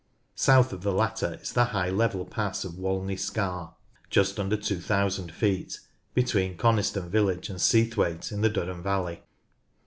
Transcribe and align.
South 0.33 0.73
of 0.73 0.81
the 0.81 0.91
latter 0.91 1.37
is 1.43 1.53
the 1.53 1.65
high 1.65 1.91
level 1.91 2.25
pa^s 2.25 2.65
of 2.65 2.79
Walney 2.79 3.15
Scar 3.17 3.75
(just 4.09 4.39
under 4.39 4.57
2000 4.57 5.31
feet) 5.31 5.79
between 6.15 6.57
Coniston 6.57 7.07
village 7.07 7.49
and 7.51 7.59
Seathwaite 7.59 8.31
in 8.31 8.41
the 8.41 8.49
Duddon 8.49 8.81
valley. 8.81 9.21